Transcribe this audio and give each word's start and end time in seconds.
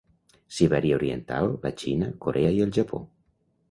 Sibèria 0.59 0.95
oriental, 1.01 1.53
la 1.69 1.73
Xina, 1.85 2.11
Corea 2.27 2.59
i 2.61 2.69
el 2.69 2.77
Japó. 2.81 3.09